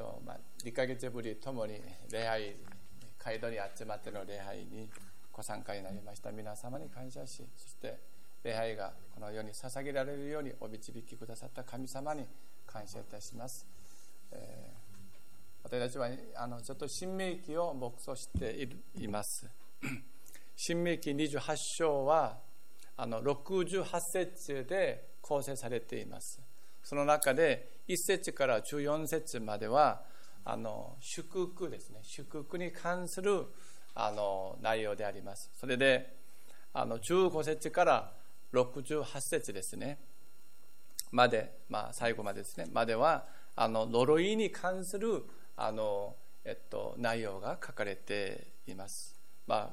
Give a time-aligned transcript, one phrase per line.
[0.00, 1.74] とまあ、2ヶ月ぶりともに
[2.10, 2.56] 礼拝
[3.22, 4.88] 街道に集まっての礼拝に
[5.30, 7.98] ご参加になりました皆様に感謝しそして
[8.42, 12.24] 礼拝がこの世に捧げられるようにお導きくださった神様に
[12.66, 13.66] 感謝いたします、
[14.32, 18.66] えー、私たちはあのちょっと新明記を黙想して
[18.98, 19.46] います。
[20.56, 22.38] 新明記28章は
[22.96, 26.40] あの68節で構成されています。
[26.82, 30.02] その中で1節から14節までは
[30.44, 31.98] あの祝福ですね。
[32.02, 33.46] 祝福に関する
[33.94, 35.50] あの内容であります。
[35.58, 36.14] それで
[36.72, 38.12] あの15節から
[38.52, 39.98] 68節ですね。
[41.10, 42.68] まで、まあ、最後までですね。
[42.72, 43.26] までは
[43.56, 45.24] あの呪いに関する
[45.56, 46.14] あの、
[46.44, 49.14] えっと、内容が書かれています、
[49.46, 49.70] まあ、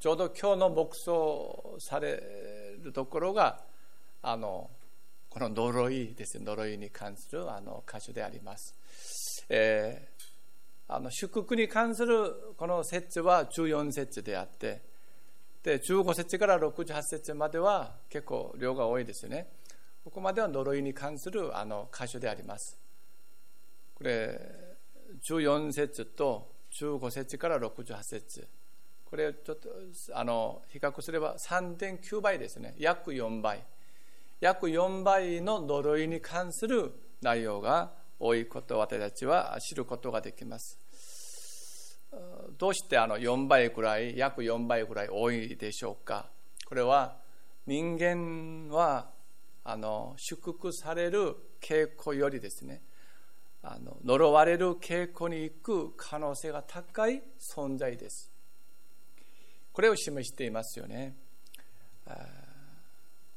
[0.00, 1.10] ちょうど今日の牧草
[1.78, 3.60] されるところが
[4.20, 4.68] あの
[5.30, 8.74] この呪いですね呪いに関するあの箇所であります、
[9.48, 14.82] えー、あの祝福に関するこの説は14節であって
[15.62, 19.48] で15節から68節までは結構量が多いですよね。
[20.02, 22.78] ここまでは呪いに関するあの箇所であります。
[23.94, 24.40] これ
[25.22, 28.48] 14節と15節から68節。
[29.04, 29.68] これちょっと
[30.14, 32.74] あの比較すれば3.9倍ですね。
[32.78, 33.62] 約4倍。
[34.40, 40.78] 約4倍の呪いに関する内容が多いことを私たちは知ることができます。
[42.58, 46.30] どうしてあの4倍くらい約4倍くらい多いでしょうか？
[46.66, 47.18] これは
[47.66, 49.10] 人間は
[49.62, 52.82] あの祝福される傾向よりですね
[53.62, 58.32] あの呪われる傾向に行く可能性が高い存在です。
[59.72, 61.14] これを示していますよね。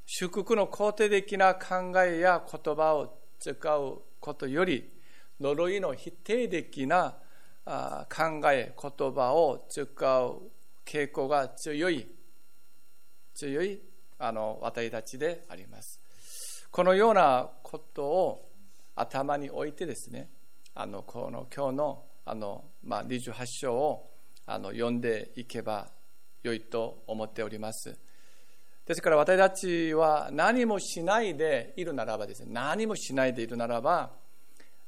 [0.06, 4.02] 祝福の肯定的な考えや言葉を使う。
[4.24, 4.90] ことより
[5.42, 7.18] 呪いの否定的な
[7.66, 9.82] 考え言葉を使
[10.26, 10.42] う
[10.86, 12.08] 傾向が強い
[13.34, 13.82] 強い
[14.18, 16.00] あの私たちであります。
[16.72, 18.50] このようなことを
[18.96, 20.30] 頭に置いてですね
[20.74, 24.10] あのこの今日のあの、まあ、28章を
[24.46, 25.90] あの読んでいけば
[26.44, 27.98] 良いと思っております。
[28.86, 34.12] ですから私たちは何もしないでいるならばですね何もしないでいるならば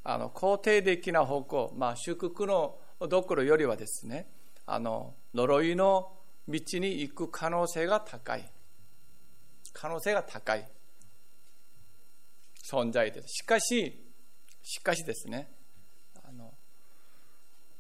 [0.04, 2.78] あの肯定的な方向、まあ、祝福の
[3.10, 4.28] どころよりはですね
[4.66, 6.12] あの呪いの
[6.48, 8.46] 道に行く可能性が高い。
[9.74, 10.68] 可能性が高い。
[12.72, 13.28] 存在です。
[13.30, 14.06] しかし
[14.64, 15.48] しかしですね
[16.24, 16.54] あの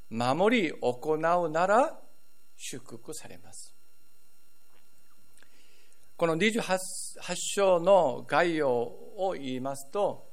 [0.09, 1.99] 守り行うなら
[2.55, 3.74] 祝福されます。
[6.17, 6.77] この28
[7.35, 10.29] 章の概要を言いますと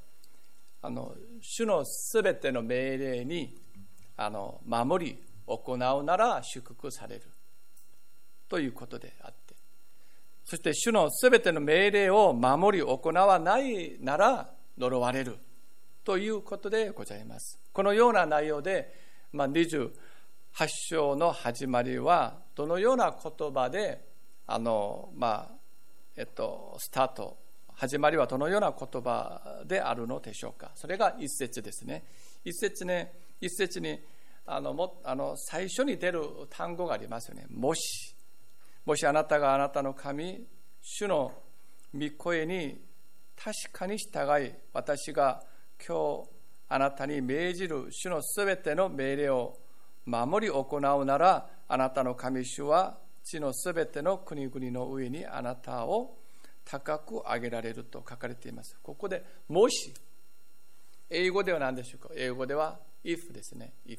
[0.81, 3.56] あの主のすべての命令に
[4.16, 7.22] あの守り行うなら祝福される。
[8.48, 9.54] ということであって。
[10.44, 15.38] そして主のすべての命令を守り行わないなら呪われる。
[16.04, 17.59] ということでございます。
[17.72, 18.94] このような内容で、
[19.32, 19.91] まあ、28
[20.91, 24.04] 章の始まりはどのような言葉で
[24.47, 25.62] あの、まあ
[26.17, 27.39] えっと、スタート
[27.75, 30.71] 始まりはどのような言葉であるのでしょうか？
[30.75, 32.05] それが一節ですね。
[32.45, 33.99] 一節ね一節に
[34.45, 37.47] あのもあの最初に出る単語がありますよね。
[37.49, 38.15] もし。
[38.84, 40.45] もしあなたがあなたの神
[40.83, 41.33] 主の
[41.95, 42.81] 御声に
[43.37, 45.43] 確かに従い私が
[45.78, 46.28] 今日
[46.69, 49.56] あなたに命じる主のすべての命令を
[50.05, 56.19] 守り行うならあなたの神主は地のすべての国々の上にあなたを
[56.65, 58.77] 高く上げられると書かれています。
[58.83, 59.93] ここでもし、
[61.10, 62.15] 英語では何でしょうか？
[62.15, 63.72] 英語では if ですね。
[63.87, 63.99] if。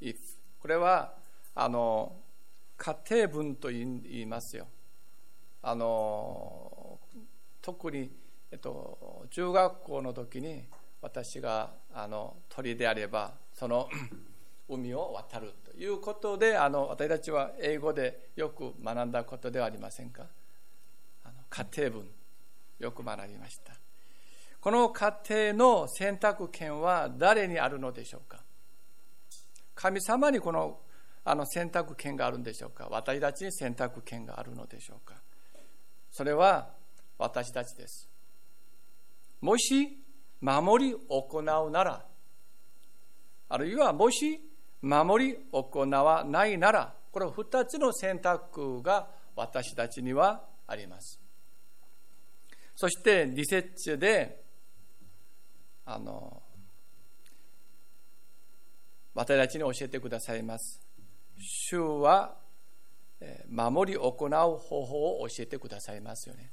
[0.00, 0.16] if。
[0.60, 1.14] これは、
[1.54, 2.16] あの、
[2.76, 4.66] 家庭文と言いますよ。
[5.62, 6.98] あの、
[7.62, 8.10] 特に、
[8.50, 10.64] えっと、中学校の時に
[11.02, 13.88] 私があの鳥であれば、その
[14.68, 20.26] 海を渡るということであの私たちは英語でよく学んだことではありませんか？
[21.24, 22.10] あの家庭文。
[22.78, 23.72] よく学びました。
[24.60, 28.42] この家庭の選択権は誰にあるのでしょうか？
[29.74, 30.80] 神様にこの
[31.24, 32.88] あの選択権があるんでしょうか？
[32.90, 35.14] 私たちに選択権があるのでしょうか？
[36.10, 36.68] それは
[37.16, 38.08] 私たちです。
[39.40, 39.98] もし
[40.40, 42.04] 守り行うなら
[43.48, 44.40] あるいはもし
[44.82, 51.20] 守り行わないならこれ2つの選択が私たちにはあります
[52.74, 54.44] そして理節で
[55.84, 56.42] あの
[59.16, 60.78] 私たちに教えてくださいます。
[61.38, 62.36] 主は
[63.48, 64.28] 守り行う
[64.58, 66.52] 方法を教えてくださいますよね。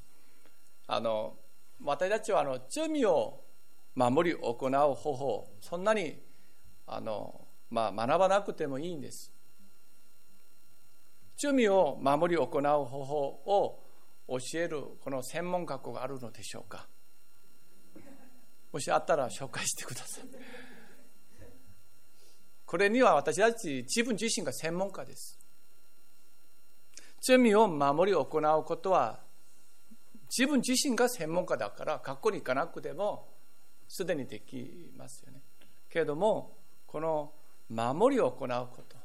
[0.87, 1.35] あの
[1.83, 3.41] 私たちはあの罪を
[3.95, 6.21] 守り行う方法そんなに
[6.87, 9.33] あの、まあ、学ばなくてもいいんです。
[11.35, 13.17] 罪を守り行う方法
[13.47, 13.83] を
[14.27, 16.87] 教えるこの専門学校があるのでしょうか
[18.71, 20.25] もしあったら紹介してください。
[22.63, 25.39] これには私たち自分自身が専門家です。
[27.21, 29.19] 罪を守り行うことは
[30.29, 33.29] 自分自身が専門家だから学校に行かなくても
[33.87, 35.41] すでにできますよね。
[35.89, 36.55] けれども
[36.85, 37.33] この
[37.73, 38.97] 守りを行うこと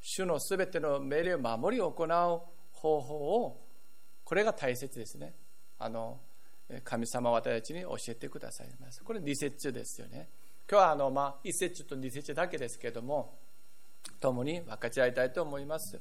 [0.00, 2.08] 主のすべての命令を守りを行う
[2.72, 3.14] 方法
[3.44, 3.66] を
[4.24, 5.34] これが大切ですね。
[5.78, 6.20] あの
[6.84, 9.02] 神様私たちに教えてくださいます。
[9.02, 10.28] これ二節ですよね。
[10.68, 13.38] 今日はあの、まあ、一節と二節だけですけれども、
[14.20, 16.00] 共に分かち合いたいと思います。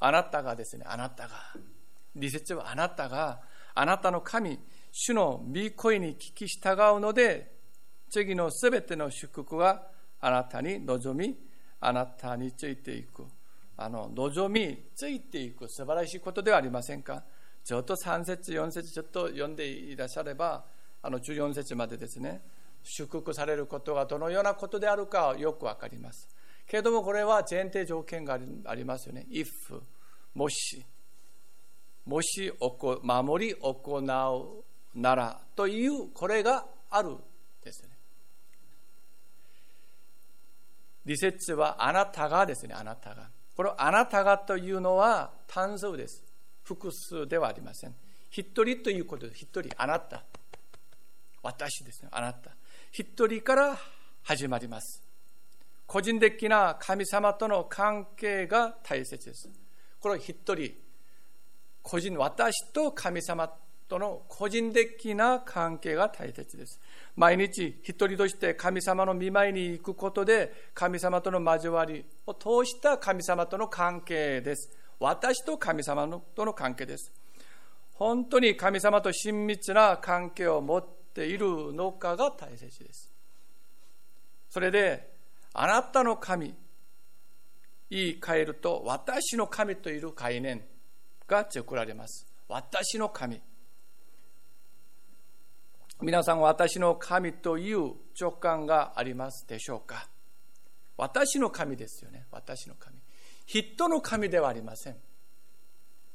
[0.00, 1.34] あなたがですね、あなたが、
[2.16, 3.42] 二節はあなたが、
[3.74, 4.58] あなたの神、
[4.90, 7.52] 主の御声に聞き従うので、
[8.10, 9.86] 次のすべての祝福が
[10.22, 11.36] あなたに望み、
[11.80, 13.26] あなたについていく。
[13.76, 17.24] あの望み、ついていく素晴らしいことではありませんか？
[17.64, 20.64] ちょっと3節、4節ちょっと読んでいらっしゃれば、
[21.02, 22.40] あの14節までですね、
[22.84, 26.28] 祝福されることがどのようなことであるかよくわかります。
[26.66, 29.26] けれどもこれは前提条件がありますよね。
[29.30, 29.80] if
[30.34, 30.84] もし
[32.04, 32.52] もし
[33.02, 34.64] 守り行
[34.94, 37.16] うならというこれがある
[37.64, 37.91] ですね。
[41.04, 43.28] 理説はあなたがですね、あなたが。
[43.56, 46.24] このあなたがというのは単数です。
[46.62, 47.94] 複数ではありません。
[48.30, 50.24] 一人ということで、一人、あなた。
[51.42, 52.52] 私ですね、あなた。
[52.92, 53.76] 一人から
[54.22, 55.02] 始まります。
[55.86, 59.50] 個人的な神様との関係が大切です。
[60.00, 60.72] これは一人、
[61.82, 63.48] 個人、私と神様
[63.92, 66.80] との個人的な関係が大切です。
[67.14, 74.70] 毎日一人として神様の見舞いに行くことで神様との交わりを通した神様との関係です。
[74.98, 77.12] 私と神様との関係です。
[77.94, 83.10] 本当に神様と親密な関係を持ってているのかが大切です。
[84.48, 85.12] それで、
[85.54, 86.54] あなたの神、
[87.90, 90.62] 言い換えると、私の神という概念
[91.26, 92.26] が作られます。
[92.48, 93.40] 私の神。
[96.02, 100.08] 皆さん、私の神という直感がありますでしょうか？
[100.96, 102.26] 私の神ですよね。
[102.32, 102.96] 私の神。
[103.46, 104.96] 人の神ではありません。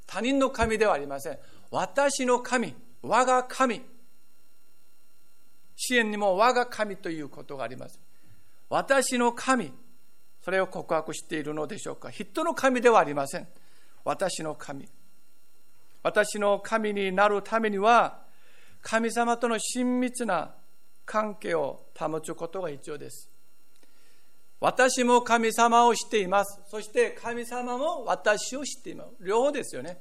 [0.06, 1.38] 他人の神ではありません。
[1.72, 3.82] 私の神、我が神。
[5.78, 7.98] 支援にも我が神ということがあります。
[8.70, 9.72] 私の神、
[10.44, 12.10] それを告白しているのでしょうか？
[12.10, 13.48] 人の神ではありません。
[14.04, 14.90] 私の神。
[16.04, 18.27] 私の神になるためには、
[18.88, 20.56] 神様との親密な
[21.06, 23.30] 関係を保つことが必要です。
[24.62, 26.62] 私も神様を知っています。
[26.70, 29.10] そして神様も私を知っています。
[29.20, 29.98] 両方ですよね。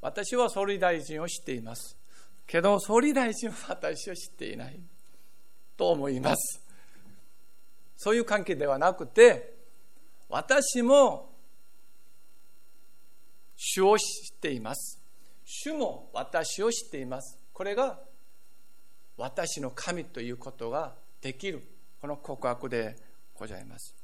[0.00, 2.00] 私は総理大臣を知っています。
[2.46, 4.80] けど総理大臣は私を知っていない
[5.76, 6.60] と思います
[7.96, 9.54] そういう関係ではなくて
[10.28, 11.30] 私も
[13.56, 14.02] 主を知
[14.34, 14.99] っています
[15.52, 17.36] 主も私を知っています。
[17.52, 17.98] これが
[19.16, 21.66] 私の神ということができる。
[22.00, 22.94] この告白で
[23.34, 23.96] ございます。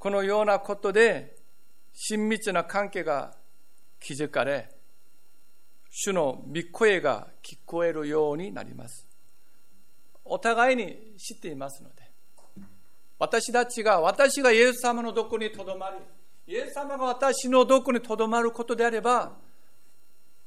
[0.00, 1.36] このようなことで
[1.92, 3.36] 親密な関係が
[4.00, 4.68] 築かれ、
[5.90, 9.06] 主の御声が聞こえるようになります。
[10.24, 12.02] お互いに知っていますので、
[13.16, 16.17] 私たちが、私がイエス様のどこにとどまり、
[16.48, 19.36] イエス様が私のどこにとどまることであれば、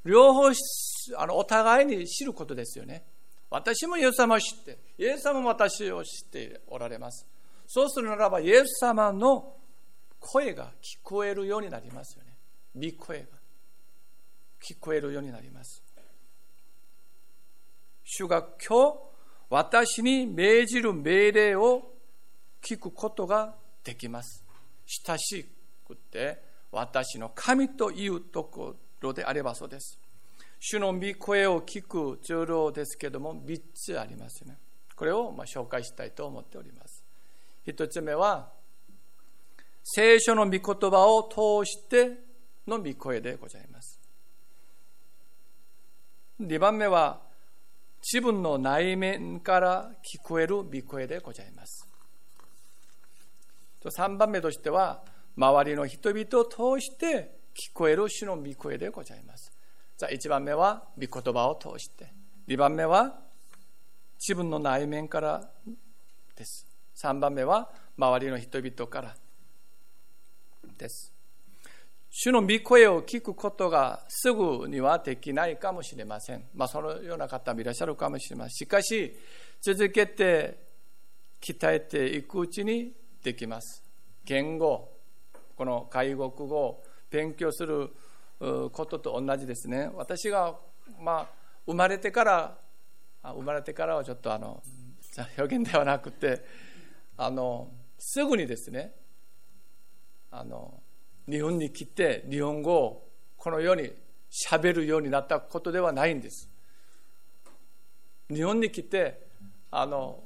[0.04, 0.52] 両方
[1.16, 3.04] あのお互いに知ることですよね。
[3.52, 7.28] 私もイエス様を知って、イエス様も私を知っておられます。
[7.68, 9.54] そうするならば、イエス様の
[10.20, 12.36] 声が聞こえるようになりますよね。
[12.76, 13.28] 御声が。
[14.60, 15.84] 聞こえるようになります。
[18.04, 18.98] 主が今日
[19.50, 21.92] 私に命じる命令を
[22.62, 24.44] 聞くことができます。
[25.08, 25.61] 親しい
[25.96, 30.00] くて私の神というところであればそうです。
[30.60, 34.58] 主の御声を聞く重要ですけども3つありますね。
[34.96, 37.04] これをま紹介したいと思っております。
[37.66, 38.50] 1つ目は
[39.84, 42.20] 聖書の御言葉を通して
[42.68, 44.00] の御声でございます。
[46.40, 47.22] 2番目は
[48.02, 51.88] 自分の内面から聞こえる御声でございます。
[53.84, 55.04] 3番目としては
[55.36, 56.46] 周りの人々を
[56.80, 59.52] 通して聞こえる主の御声でございます。
[59.98, 62.14] じゃあ1番目は御言葉を通して、
[62.48, 63.20] 2番目は
[64.20, 65.50] 自分の内面から
[66.36, 66.66] です。
[66.96, 69.16] 3番目は周りの人々から
[70.78, 71.14] です。
[72.14, 76.44] 主の御声を聞くことがすぐにはできないかもしれません。
[76.54, 78.52] まあ、そのような方もいらっしゃるかもしれません。
[78.52, 79.16] しかし、
[79.62, 80.58] 続けて
[81.40, 82.92] 鍛えていくうちに
[83.24, 83.82] できます。
[84.26, 84.91] 言語、
[85.56, 87.92] この外国語を勉強する
[88.40, 89.90] ことと同じですね。
[89.96, 90.56] 私が、
[91.00, 91.28] まあ、
[91.66, 92.58] 生まれてから、
[93.24, 94.64] 生まれてからはちょっとあの、
[95.38, 96.44] 表現ではなくて、
[97.18, 98.94] あの、すぐにですね、
[100.32, 100.82] あの、
[101.30, 103.92] 日本に来て日本語をこのように
[104.50, 106.50] 喋るようになったことではないんです。
[108.30, 109.28] 日本に来て
[109.70, 110.24] あの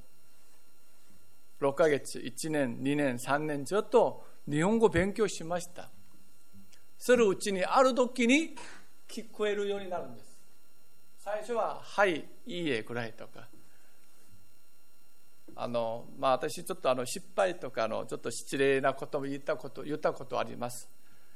[1.60, 5.89] 6ヶ月1年2年3年ずっと日本語勉強しました。
[6.97, 8.55] するうちにある時に
[9.07, 10.39] 聞こえるようになるんです。
[11.17, 13.47] 最初は「はいいいえ」ぐらいとか。
[15.57, 20.89] あの、まあ、私ちょっとあの失敗とかのちょっと失礼なことも言ったこと言ったことあります。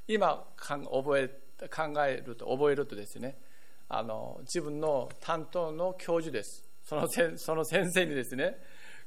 [0.07, 1.29] 今覚え
[1.69, 3.39] 考えると覚えるとですね。
[3.87, 6.69] あの自分の担当の教授です。
[6.83, 8.57] そのせその先生にですね。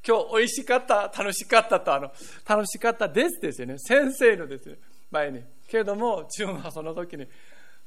[0.06, 2.12] 今日美味しかった楽しかったとあの
[2.47, 3.78] 楽しかったですですよね。
[3.78, 4.76] 先生のですね
[5.11, 5.42] 前に。
[5.68, 7.26] けれども自分はその時に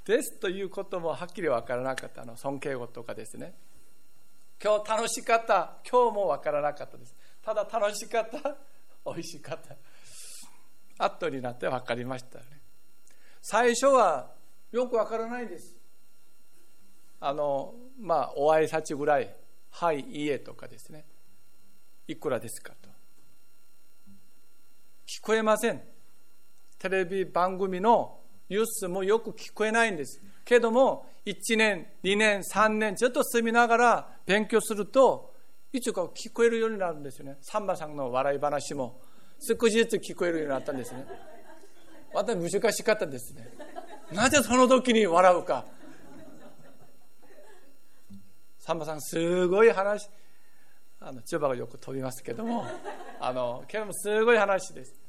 [0.06, 3.54] ですということもはっきり分からなかったあの尊敬語とかですね。
[4.64, 7.14] 今日楽しかった今日も分からなかったです。
[7.44, 8.56] ただ楽しかった
[9.06, 9.76] 美味しかった。
[10.98, 12.62] 後になって分かりましたよね。
[13.42, 14.32] 最初は
[14.72, 15.76] よく分からないです。
[17.20, 19.36] あのまあお挨拶ぐらい
[19.72, 21.06] 「はい家」とかですね。
[22.08, 22.90] いくらですかと。
[25.08, 25.82] 聞こえません。
[26.78, 28.20] テレビ番組の
[28.50, 30.22] ニュースもよく聞こえないんです。
[30.44, 35.34] けども1年2年3年ずっと住みながら勉強すると
[35.74, 37.38] いつか聞こえるようになるんですよね。
[37.42, 39.02] さんまさんの笑い話も
[39.40, 41.06] 少しずつ聞こえるようになったんですね。
[42.14, 43.50] 私難しかったんですね。
[44.14, 45.66] なぜその時に笑うか。
[48.60, 50.10] さんまさんすごい話
[51.08, 52.66] あの千葉がよく飛びますけども
[53.22, 55.00] あのけどもすごい話です。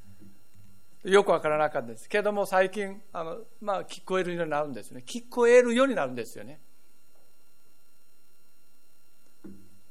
[1.04, 2.06] よくわからなかったです。
[2.06, 5.02] けども最近あの、まあ、聞こえるようになるんですね。
[5.06, 6.60] 聞こえるようになるんですよね。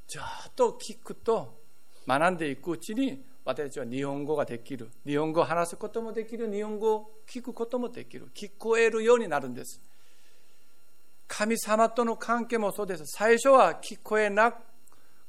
[0.05, 1.59] ちょっと聞くと
[2.07, 4.91] 学んでいくうちに私たちは日本語ができる。
[5.07, 6.51] 日本語を話すこともできる。
[6.51, 8.29] 日本語を聞くこともできる。
[8.35, 9.81] 聞こえるようになるんです。
[11.27, 13.05] 神様との関係もそうです。
[13.07, 14.55] 最初は聞こえな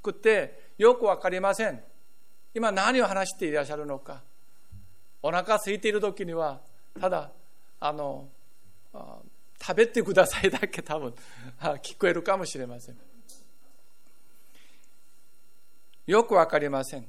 [0.02, 1.82] くてよく分かりません。
[2.54, 4.22] 今何を話していらっしゃるのか。
[5.22, 6.60] お腹空いている時には
[7.00, 7.30] ただ
[7.80, 8.28] あの
[9.60, 11.14] 食べてくださいだけ多分
[11.82, 12.96] 聞こえるかもしれません。
[16.06, 17.06] よくわかりません。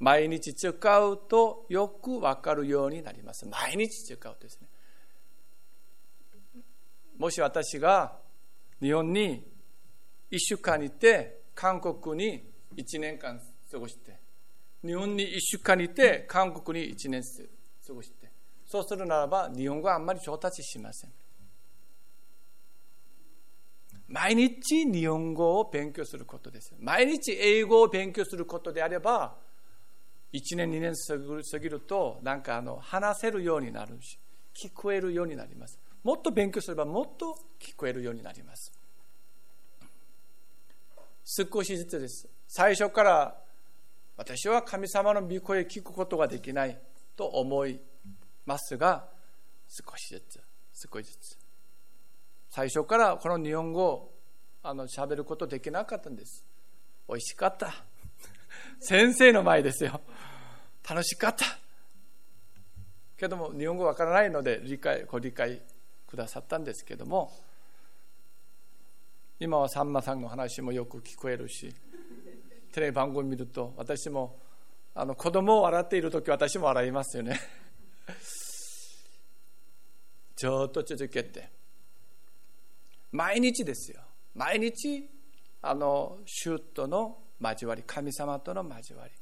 [0.00, 3.46] 毎日使うとよくわかるようになります。
[3.46, 4.68] 毎日使うとですね。
[7.16, 8.16] もし私が
[8.80, 9.44] 日本に
[10.30, 12.40] 1週間いて韓国に
[12.76, 14.16] 1年間過ごして
[14.84, 17.20] 日本に1週間いて韓国に1年
[17.84, 18.30] 過ごして。
[18.64, 21.10] そうするならば日本語はあんまり上達しません。
[24.06, 29.36] 毎日日本語を勉強することです毎日英語を勉強することであれば
[30.32, 30.94] 1年2年
[31.42, 34.18] 過ぎるとなんかあの話せるようになるし
[34.64, 35.80] 聞こえるようになります。
[36.04, 38.77] もっと勉強すればもっと聞こえるようになります。
[41.30, 42.26] 少しずつです。
[42.46, 43.36] 最初から
[44.16, 46.78] 私は神様の御声聞くことができない
[47.16, 47.78] と思い
[48.46, 49.04] ますが
[49.68, 50.40] 少しずつ
[50.90, 51.38] 少しずつ
[52.48, 54.14] 最初からこの日本語を
[54.62, 56.42] あの喋ることできなかったんです。
[57.06, 57.74] 美味しかった。
[58.80, 60.00] 先生の前ですよ。
[60.88, 61.44] 楽しかった。
[63.18, 65.60] けども日本語わからないので理解ご理解
[66.06, 67.30] くださったんですけども
[69.40, 71.72] 今はさんまさんの話もよく聞こえるし
[72.72, 74.40] テレビ番組見ると私も
[74.94, 77.38] あの子供を笑っている時私も笑いますよね。
[80.34, 81.50] ちょっと続けて。
[83.12, 84.00] 毎日ですよ。
[84.34, 85.08] 毎日
[85.62, 89.14] あの主との交わり神様との交わり。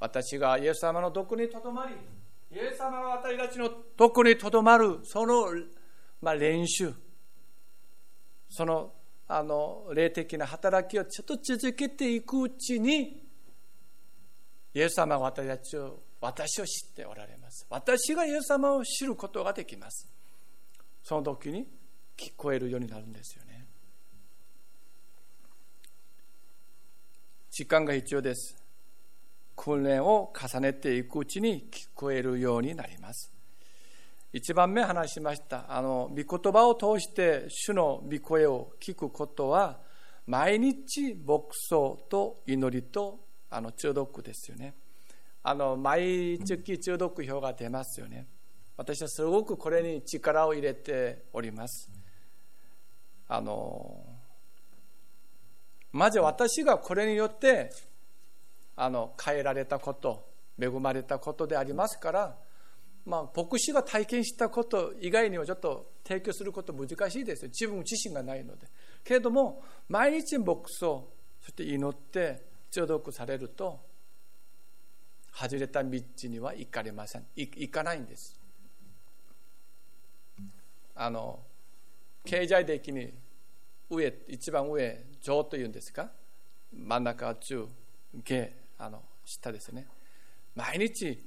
[0.00, 1.94] 私がイエス様のどこにとどまり
[2.50, 5.46] イエス様が私たちのどこにとどまるその、
[6.20, 6.92] まあ、練習。
[8.48, 8.92] その
[9.28, 13.26] あの霊的な働きをちょっと続けていくうちに
[14.72, 17.66] イエス様が私たちを私を知っておられます。
[17.68, 20.08] 私がイエス様を知ることができます。
[21.02, 21.66] その時に
[22.16, 23.66] 聞こえるようになるんですよね。
[27.50, 28.56] 時間が必要です。
[29.56, 33.35] 訓練を重ねていくうちに聞こえるようになります。
[34.32, 35.64] 一番目話しました。
[35.68, 39.80] あの御言葉を通して主の御声を聞くことは
[40.26, 44.74] 毎日牧草と祈りとあの中毒ですよね。
[45.42, 48.26] あの毎月中毒表が出ますよね。
[48.76, 51.90] 私はすごくこれに力を入れております。
[53.28, 54.04] あの
[55.92, 57.70] まず私がこれによって
[58.76, 60.28] あの変えられたこと
[60.60, 62.36] 恵まれたことでありますから
[63.06, 67.48] まあ、牧師が体験したこと以外にはちょっと提供すること難しいですよ。
[67.48, 68.66] 自分自身がないので。
[69.04, 71.06] けれども毎日牧草そ
[71.46, 73.78] して祈って消毒されると
[75.32, 77.26] 外れた道には行かれません。
[77.36, 78.40] 行かないんです。
[80.96, 81.38] あの
[82.24, 83.12] 経済的に
[83.88, 86.10] 上一番上上というんですか？
[86.72, 87.68] 真ん中中
[88.24, 89.86] 下あの下ですね。
[90.56, 91.22] 毎日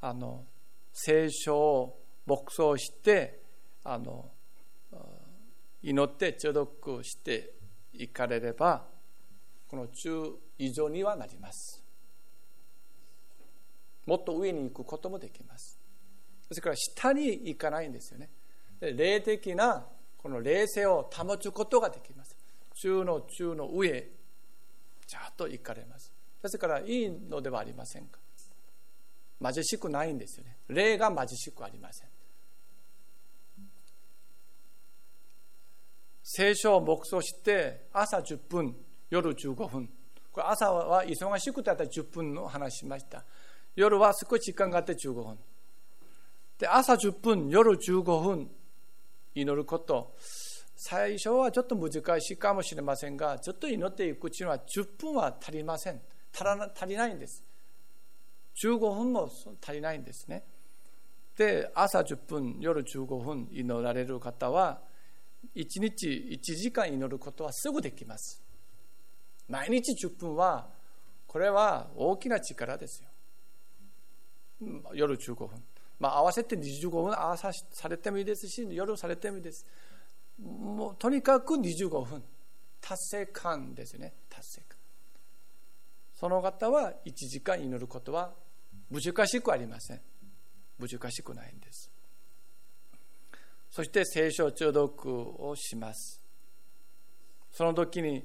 [0.00, 0.44] あの
[0.92, 3.40] 聖書を牧草して
[3.84, 4.30] あの
[5.82, 7.54] 祈って中毒して
[7.92, 8.86] いかれれば
[9.68, 11.82] この中以上にはなります。
[14.06, 15.78] もっと上に行くこともできます。
[16.48, 18.28] ですから下に行かないんですよね。
[18.80, 19.86] 霊的な
[20.18, 22.36] この霊性を保つことができます。
[22.74, 24.08] 中の中の上
[25.06, 26.12] ちゃんと行かれます。
[26.42, 28.18] ですからいいのではありませんか。
[29.42, 30.58] 貧しくないんですよね。
[30.68, 32.08] 霊が貧しくありません。
[36.22, 38.76] 聖書を黙想して朝10分
[39.08, 39.90] 夜15分。
[40.30, 43.24] これ朝は忙しくてあったら10分の話しました。
[43.74, 45.38] 夜は少し時間があって15分。
[46.58, 48.50] で朝10分夜15分
[49.34, 50.14] 祈ること。
[50.76, 56.00] 最初はちょっと難しいかもしれませんがずっと祈っていくうちには10分は足りません。
[56.32, 57.44] 足ら足りないんです。
[58.56, 60.44] 15分も足りないんですね。
[61.36, 64.82] で、朝10分、夜15分祈られる方は、
[65.54, 68.42] 1日1時間祈ることはすぐできます。
[69.48, 70.68] 毎日10分は、
[71.26, 73.08] これは大きな力ですよ。
[74.92, 75.48] 夜15分。
[75.98, 79.66] まあ、合わせて25分朝されてもいいですし、夜されてもいいです。
[80.38, 82.22] もうとにかく25分。
[82.80, 84.14] 達成感ですね。
[84.28, 84.69] 達成感。
[86.20, 88.34] その方は1時間祈ることは
[88.90, 90.00] 難しくありません。
[90.78, 91.90] 難しくないんです。
[93.70, 96.20] そして聖書中読をします。
[97.50, 98.22] その時に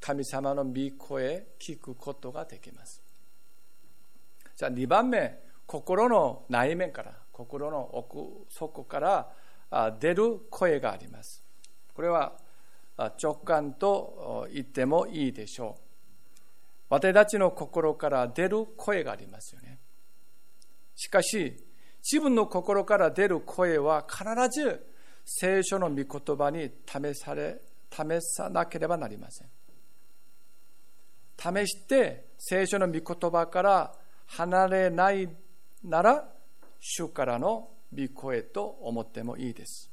[0.00, 3.00] 神様の御声聞くことができます。
[4.56, 8.98] じゃあ2番目心の内面から心の奥底か
[9.70, 11.44] ら出る声があります。
[11.94, 12.36] これは
[13.22, 15.87] 直感と言ってもいいでしょう。
[16.88, 19.78] 私たちの心から出る声がありますよね
[20.98, 21.64] しかし、
[22.02, 24.84] 自分の心から出る声は必ず
[25.24, 29.48] 聖書の御言葉に試され、試さなければなりません。
[31.38, 33.94] 試して聖書の御言葉から
[34.26, 35.28] 離れない
[35.84, 36.28] なら、
[36.80, 39.88] 主からの御声と思ってもいいです。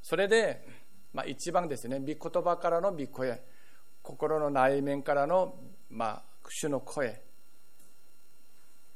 [0.00, 0.66] それで、
[1.12, 3.42] まあ、一番ですね、御言葉からの御声、
[4.02, 5.54] 心の内面からの、
[5.88, 7.22] まあ、主の声、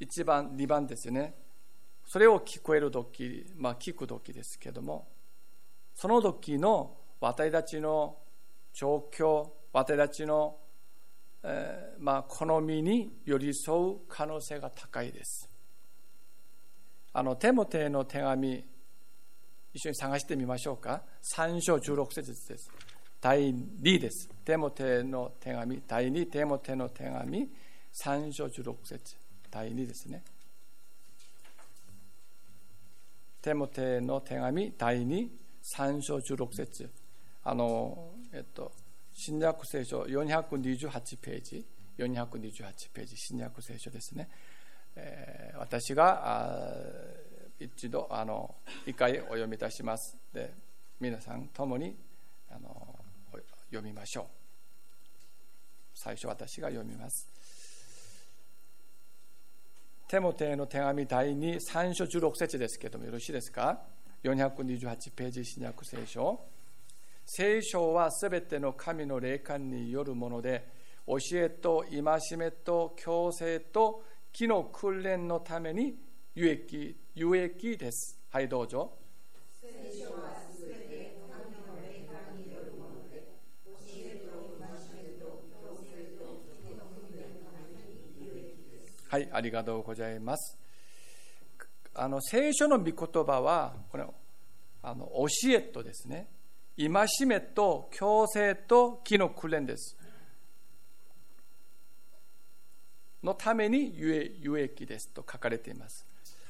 [0.01, 1.35] 1番、2番ですね。
[2.05, 5.09] それを聞こえる時、まあ、聞く時ですけども、
[5.95, 8.19] その時の私たちの
[8.73, 10.59] 状況、私たちの、
[11.43, 15.49] えー、まあ、好みに寄り添う可能性が高いです。
[17.13, 18.65] あの、テモテの手紙、
[19.73, 21.03] 一緒に探してみましょうか。
[21.23, 22.71] 3章16節です。
[23.27, 24.31] 第2です。
[24.45, 27.49] テモテの手紙、第2テモテの手紙、
[27.93, 29.17] 3章16節
[29.51, 30.23] 第2ですね。
[33.43, 35.29] テモテの手紙第2、
[35.77, 36.89] 3章16節
[37.43, 38.71] あの、えっと、
[39.13, 41.67] 新約聖書428ページ、
[41.99, 44.29] 428ページ、新約聖書ですね。
[44.95, 46.47] えー、私が
[47.59, 48.55] 一度あの
[48.87, 50.17] 一回お読みいたします。
[50.33, 50.55] で
[51.01, 51.97] 皆さん共に
[52.53, 52.96] あの
[53.71, 54.25] 読みましょう。
[55.95, 57.29] 最初私が読みます。
[60.09, 63.81] テモテへの手紙第2、3章16節ですけどもよろしいですか
[64.23, 66.41] ?428 ページ新約聖書。
[67.25, 70.69] 聖書はすべての神の霊感によるもので、
[71.07, 75.97] 教えと戒めと強制と機の訓練のために
[76.35, 78.21] 有益有益です。
[78.31, 78.99] はい、どうぞ。
[80.03, 80.46] は
[89.17, 90.59] はい、ありがとうございます。
[91.95, 94.05] あの聖書の御言葉は、これ
[94.83, 95.11] あの
[95.43, 96.29] 教えとですね、
[96.77, 99.97] 戒めと強制と気の訓練です。
[103.23, 106.07] のために有益ですと書かれています。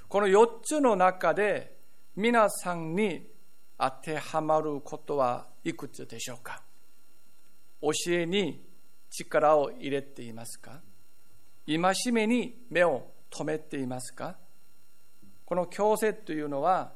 [0.09, 1.77] この4つの中で
[2.17, 3.29] 皆さんに
[3.79, 6.65] 当てはまることはいくつでしょうか？
[7.81, 8.61] 教えに
[9.09, 10.81] 力を入れていますか？
[11.67, 14.37] 戒めに目を留めていますか？
[15.45, 16.93] この強制というのは、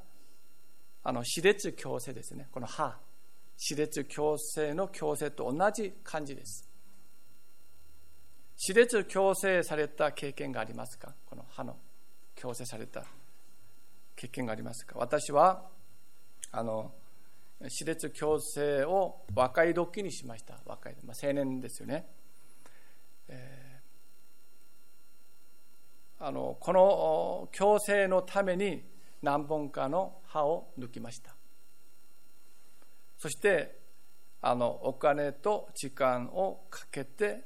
[1.02, 2.48] あの、私立強制ですね。
[2.52, 2.98] この歯。
[3.56, 6.68] 私立強制の強制と同じ感じです。
[8.56, 11.14] 私立強制された経験がありますか？
[11.26, 11.76] この歯の
[12.34, 13.04] 強制された
[14.16, 14.94] 経験がありますか？
[14.98, 15.68] 私は、
[16.52, 16.92] あの、
[17.60, 20.58] 私立強制を若い時にしました。
[20.64, 22.06] 若い、まあ、青年ですよね。
[23.28, 23.69] えー
[26.22, 28.84] あのこの矯正のために
[29.22, 31.34] 何本かの歯を抜きました。
[33.16, 33.78] そして
[34.42, 37.44] あのお金と時間をかけて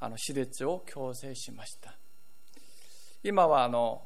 [0.00, 1.98] あの歯列を矯正しました。
[3.22, 4.02] 今はあの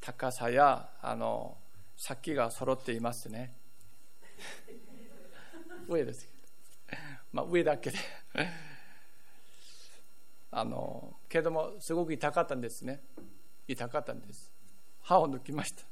[0.00, 1.56] 高さやあの
[1.96, 3.56] 先が揃っていますね。
[5.88, 6.28] 上です。
[6.88, 7.02] けど
[7.32, 7.98] まあ上だけで。
[10.54, 13.02] あのけどもすごく痛かったんですね。
[13.66, 14.50] 痛かったんです。
[15.02, 15.82] 歯を抜きました。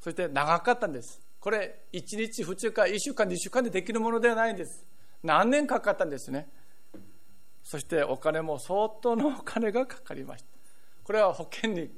[0.00, 1.20] そして長かったんです。
[1.40, 4.84] これ1日2日1週間2週間でできるものではないんです。
[5.22, 6.48] 何年かかったんですね。
[7.62, 10.48] そしてお金も相当のお金がかかりました。
[11.04, 11.90] これは保険に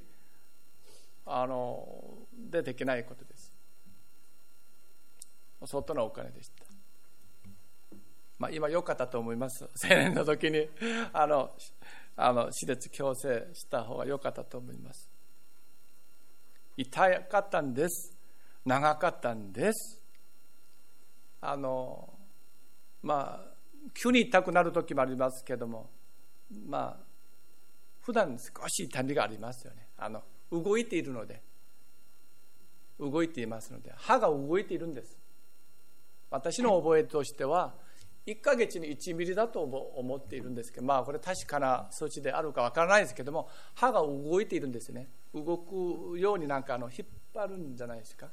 [1.27, 1.87] あの
[2.33, 3.53] でできないことです。
[5.65, 6.65] 相当なお金でした。
[8.39, 9.65] まあ今良かったと思います。
[9.83, 10.69] 青年の時に
[11.13, 11.53] あの
[12.17, 15.11] あの私立矯正した方が良かったと思います。
[16.77, 18.17] 痛かったんです。
[18.65, 20.03] 長かったんです。
[21.41, 22.13] あの
[23.03, 23.53] まあ
[23.95, 25.91] 急に痛くなる時もありますけども
[26.67, 27.13] まあ
[28.03, 29.89] 普段少し痛みがありますよね。
[29.97, 31.43] あの動いているので。
[33.01, 33.93] 動いていますので。
[33.97, 35.17] 歯が動いているんです。
[36.31, 37.75] 私の覚えとしては
[38.27, 45.09] 1ヶ月に1ミリだと思っているんですけどまあこれ確かな数値であるかわからないですけども歯が動いているんですね。
[45.35, 48.29] 動くようになんかあの引っ張るんじゃないですか。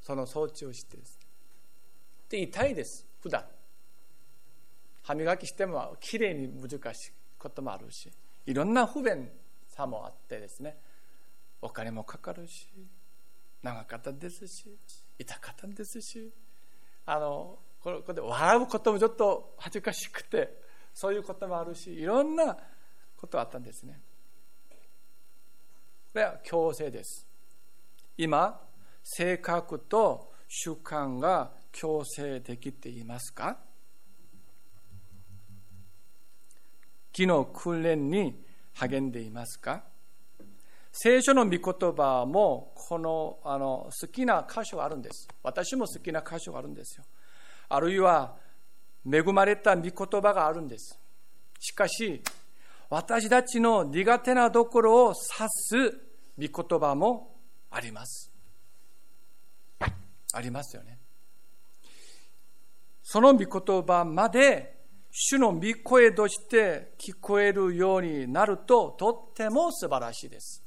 [0.00, 1.18] その装置をしてです。
[1.18, 1.26] ね
[2.28, 3.06] で痛いです。
[3.20, 3.44] 普段。
[5.02, 8.10] 歯磨きしてもきれいに難しいこともあるし。
[8.46, 9.28] いろんな不便
[9.66, 10.76] さもあってですね。
[11.62, 12.68] お金もかかるし。
[13.62, 14.76] 長かったですし。
[15.18, 16.30] 痛かったですし。
[17.06, 20.60] あのこれで笑うこともちょっと恥ずかしくて
[20.92, 22.56] そういうこともあるしいろんな
[23.16, 24.00] ことあったんですね。
[26.12, 27.26] これは強制です。
[28.18, 28.60] 今
[29.02, 33.56] 性格と習慣が強制できていますか？
[37.16, 39.84] 昨日訓練に励んでいますか？
[40.92, 45.28] 聖書の御言葉もこのあの好きな箇所があるんです。
[45.42, 47.04] 私も好きな箇所があるんですよ。
[47.70, 48.36] あるいは
[49.10, 50.98] 恵まれた御言葉があるんです。
[51.60, 52.20] しかし、
[52.90, 57.36] 私たちの苦手なところを指す御言葉も
[57.70, 58.32] あります。
[60.32, 60.98] ありますよね。
[63.02, 64.80] その御言葉まで
[65.12, 70.64] 主の御声として聞こえるようになるととっても素晴らしいです。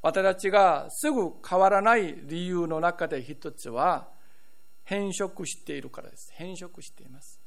[0.00, 4.08] 私たちがすぐ変わらない理由の中で一つは
[4.88, 6.30] 変色しているからです。
[6.32, 7.38] 変色しています。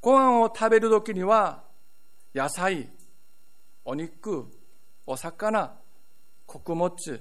[0.00, 1.62] ご飯を食べるときには、
[2.34, 2.88] 野菜、
[3.84, 4.46] お肉、
[5.06, 5.76] お魚、
[6.46, 7.20] 穀物、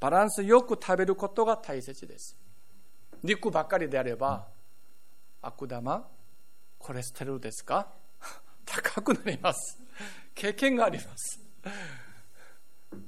[0.00, 2.36] バランスよく食べることが大切です。
[3.22, 4.48] 肉ばっかりであれば、
[5.42, 6.08] 悪玉、
[6.78, 7.86] コレステロールですか？
[8.66, 9.78] 高くなります。
[10.34, 11.40] 経験があります。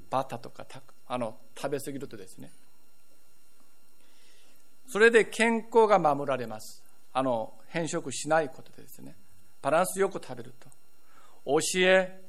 [0.08, 0.64] バターとか
[1.08, 2.52] あの食べ過ぎるとですね。
[4.86, 6.82] それで健康が守られます。
[7.12, 9.16] あの、変色しないことでですね。
[9.62, 10.68] バランスよく食べると。
[11.46, 12.20] 教え、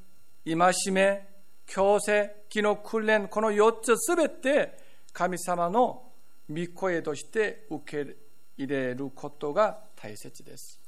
[0.45, 1.27] 戒め、
[1.65, 4.77] 強制、気の訓練、この4つすべて
[5.13, 6.03] 神様の
[6.49, 8.15] 御声として受け
[8.57, 10.79] 入れることが大切です。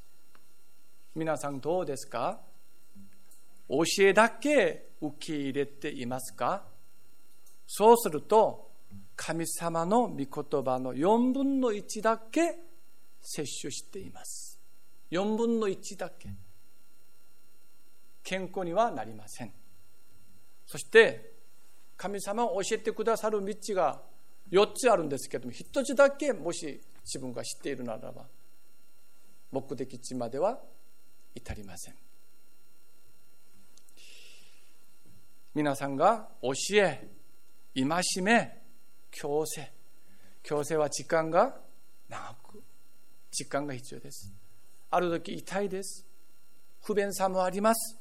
[1.16, 2.40] 皆さんどうですか？
[3.70, 6.64] 教えだけ受け入れていますか？
[7.66, 8.67] そうすると
[9.18, 12.60] 神様の御言葉の4分の1だけ
[13.20, 14.62] 摂取しています。
[15.12, 16.30] 4分の1だけ。
[18.24, 19.52] 健康にはなりません。
[20.66, 21.34] そして
[21.98, 24.00] 神様を教えてくださる道が
[24.52, 28.26] 4つあるんですけども1つだけもし自分が知っているならば
[29.52, 30.60] 目的地までは
[31.34, 31.96] 至りません
[35.56, 37.10] 皆さんが教え
[37.76, 38.67] 戒め
[39.12, 39.72] 強制。
[40.44, 41.56] 強制は時間が
[42.10, 42.64] 長く
[43.32, 44.32] 時間が必要です。
[44.90, 46.06] ある時痛いです。
[46.82, 47.98] 不便さもあります。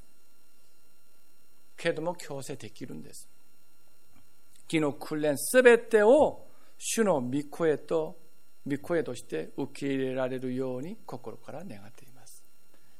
[1.76, 3.28] けども強制できるんです。
[4.70, 6.46] 昨日訓練すべてを
[6.78, 8.16] 主の御声と
[8.66, 12.42] 御声として受け入れられるように心から願っています。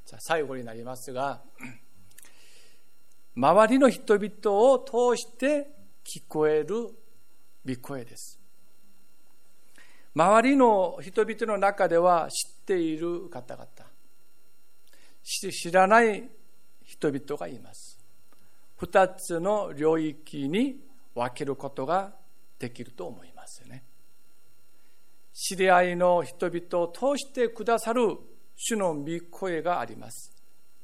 [0.05, 1.43] じゃあ最後になりますが、
[3.35, 5.69] 周りの人々を通して
[6.05, 6.91] 聞こえる
[7.67, 8.39] 御声です。
[10.15, 13.69] 周りの人々の中では知っている方々、
[15.23, 16.29] 知らない
[16.85, 17.99] 人々がいます。
[18.77, 20.81] 二つの領域に
[21.15, 22.15] 分けることが
[22.59, 23.83] できると思いますね。
[25.35, 28.17] 知り合いの人々を通してくださる
[28.57, 30.33] 主の御声があります。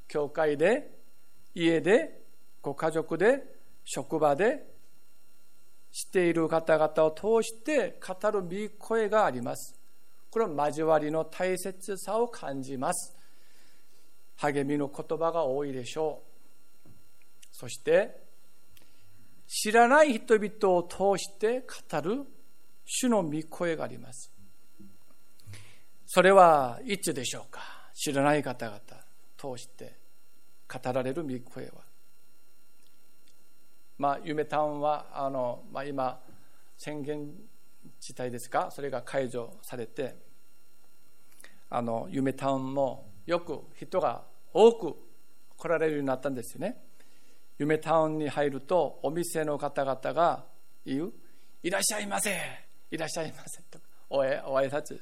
[0.08, 0.90] 教会で、
[1.54, 2.20] 家で、
[2.60, 3.42] ご家族で、
[3.84, 4.71] 職場で、
[5.92, 9.78] 知っている方々を通して語る御声があります。
[10.30, 13.14] これは交わりの大切さを感じます。
[14.36, 16.22] 励みの言葉が多いでしょ
[16.86, 16.88] う。
[17.52, 18.22] そして、
[19.46, 22.24] 知らない人々を通して語る
[22.86, 24.32] 主の御声があります。
[26.06, 27.60] それはいつでしょうか？
[27.94, 28.80] 知らない方々
[29.36, 29.98] 通して
[30.66, 31.81] 語られる御声は。
[34.02, 36.18] まあ、夢タウンはあの、まあ、今
[36.76, 37.30] 宣言
[38.00, 38.68] 自体ですか？
[38.72, 40.16] それが解除されて
[41.70, 44.96] あの夢タウンもよく人が多く
[45.56, 46.82] 来られるようになったんですよね。
[47.60, 50.46] 夢タウンに入るとお店の方々が
[50.84, 51.12] 言う
[51.62, 52.36] 「いらっしゃいませ
[52.90, 53.78] いらっしゃいませ」と
[54.10, 55.00] おえお挨拶。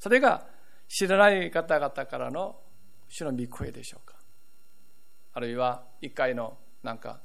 [0.00, 0.44] それが
[0.88, 2.60] 知らない方々からの
[3.08, 4.16] 主の御声でしょうか？
[5.34, 7.20] あるいは一階のなんか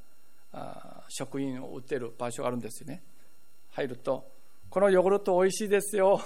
[1.09, 3.03] 職員を売ってる場所があるんですよね
[3.71, 4.31] 入ると
[4.69, 6.21] 「このヨーグルトおいしいですよ。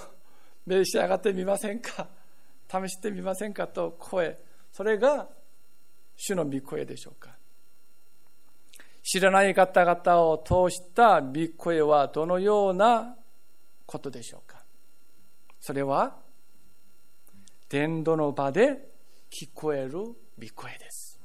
[0.66, 2.08] 召し上がってみませんか？
[2.68, 4.38] 試してみませんか?」と声
[4.72, 5.28] それが
[6.16, 7.36] 主の御声でしょうか。
[9.04, 13.16] 知らない方々を通した御声はどのような
[13.84, 14.64] ことでしょうか？
[15.60, 16.16] それは
[17.68, 18.92] 伝道の場で
[19.30, 20.14] 聞こえる御
[20.54, 21.20] 声です。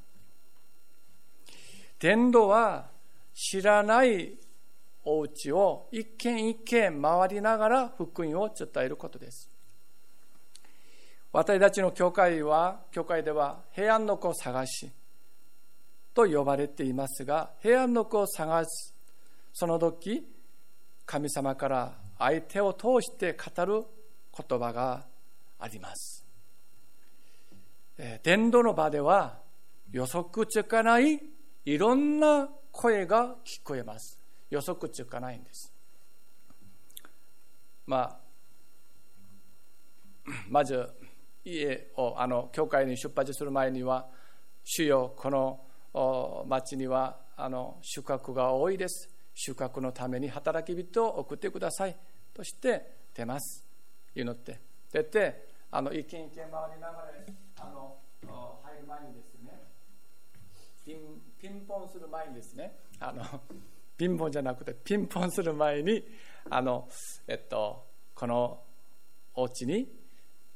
[2.00, 2.90] 伝道は
[3.40, 4.36] 知らない
[5.06, 9.48] お家を一軒一軒回りながら福音を伝えることです。
[11.32, 14.92] 私たちの教会は、教会では平安の子を探し
[16.16, 18.96] と呼ばれていますが、平安の子を探す、
[19.54, 20.26] その時、
[21.06, 23.84] 神様から相手を通して語る
[24.36, 25.06] 言葉が
[25.60, 26.26] あります。
[28.24, 29.38] 伝道の場では
[29.92, 31.20] 予測つかない
[31.66, 34.22] いろんな声が聞こえます。
[34.52, 35.74] 予測つかないんです。
[37.88, 38.20] まあ、
[40.48, 40.88] まず
[41.44, 44.06] 家をあの教会に出発する前には
[44.64, 51.96] 主よこの町にはあの収穫が多いです収穫のために働き人を送ってください
[52.34, 53.66] として出ます
[54.14, 54.60] 祈って
[54.92, 57.08] 出てあの一軒一軒回りながら
[57.62, 57.98] あの
[58.64, 59.64] 入る前にですね
[61.40, 63.24] ピンポンする前にですねあの
[63.98, 66.04] ピンポンじゃなくてピンポンする前に
[66.50, 66.88] あの、
[67.28, 68.60] えっと、この
[69.36, 69.88] お家に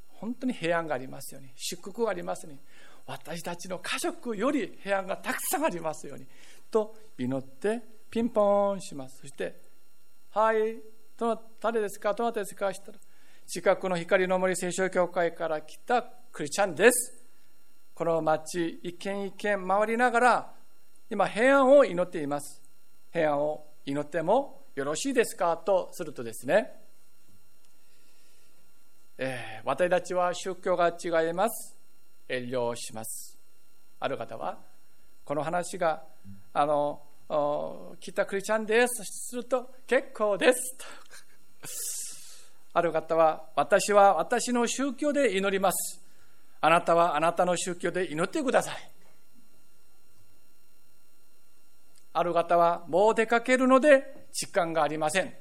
[0.07, 2.59] 本当に平安がありますように祝福がありますように
[3.07, 6.25] 私たちの家族より平安がたくさんありますように
[6.69, 9.19] と祈ってピンポンします。
[9.21, 9.59] そして
[10.31, 10.79] 「はい
[11.17, 12.13] どなたですか？
[12.13, 12.99] どなたですか?」したら
[13.47, 17.23] 近くの光の森聖書協会から来たクリスチャンです。
[17.93, 20.53] この町一軒一軒回りながら
[21.11, 22.61] 今平安を祈っています。
[23.11, 25.57] 平安を祈ってもよろしいですか？
[25.57, 26.71] とするとですね、
[29.17, 31.75] えー、私たちは宗教が違います。
[32.29, 33.37] 遠慮します。
[33.99, 34.57] ある方は
[35.25, 36.01] この話が
[36.53, 37.01] あの
[37.99, 39.03] 来たクリスチャンです。
[39.03, 40.77] すると結構です。
[42.71, 46.01] ある方は、私は私の宗教で祈ります。
[46.61, 48.90] あなたはあなたの宗教で祈ってください。
[52.13, 55.33] ある方は、もう出かけるので時間がありません。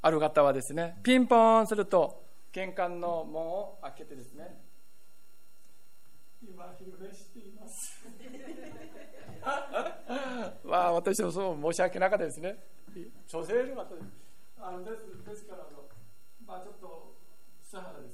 [0.00, 4.60] ある方はですね、ピンポーンすると、玄関の門を開けてですね、
[6.42, 8.04] 今、昼寝しています。
[10.64, 12.62] まあ、私もそう申し訳なかったですね。
[13.26, 14.06] 女性の方です。
[14.60, 15.84] あのですですからあの、
[16.46, 17.14] まあ、ちょっと
[17.62, 18.07] 素肌で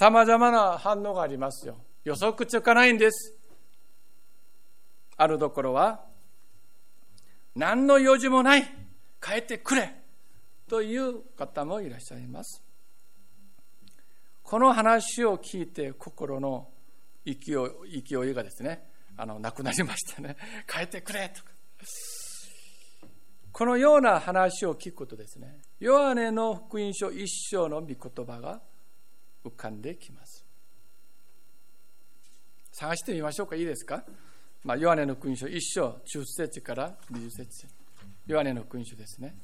[0.00, 1.76] さまざまな反応がありますよ。
[2.04, 3.36] 予測つかないんです。
[5.18, 6.00] あるところは
[7.54, 8.62] 何の用事もない。
[9.20, 9.94] 帰ってくれ。
[10.70, 12.62] という方もいらっしゃいます。
[14.42, 16.70] この話を聞いて心の
[17.26, 17.52] 勢
[17.86, 20.38] い勢いがですねあのなくなりましたね。
[20.66, 21.28] 帰ってくれ。
[21.28, 21.50] とか。
[23.52, 28.62] このような話を聞くとですねヨハネの福音書一章の御言葉が
[29.44, 30.44] 浮かんできます。
[32.72, 33.56] 探してみましょうか。
[33.56, 34.04] いいですか、
[34.64, 37.66] まあ、ヨハネの福音書一章10節から20節。
[38.26, 39.34] ヨハネの福音書ですね。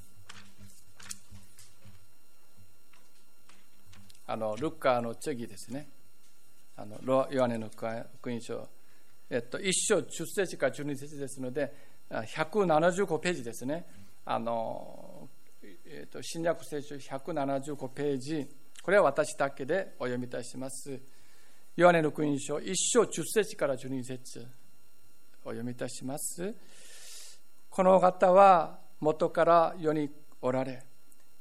[4.29, 5.89] あのルッカーの次ですね。
[6.77, 7.87] あのヨハネの福
[8.31, 8.69] 音書、
[9.31, 11.73] えっと、1章10節から12節ですので
[12.11, 13.87] 175ページですね。
[14.25, 15.29] あの、
[15.85, 18.49] えっと、新約聖書175ページ。
[18.83, 21.01] これは私だけでお読みいたします。
[21.77, 24.47] ヨハネの福音書1章10節から12節
[25.45, 26.55] お読みいたします。
[27.69, 30.11] この方は元から世に
[30.41, 30.83] おられ